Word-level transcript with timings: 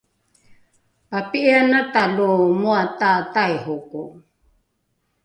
papi’ianata 1.09 2.03
lo 2.15 2.29
moata 2.61 3.11
taihoko? 3.33 3.99